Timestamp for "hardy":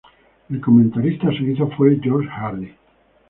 2.31-2.73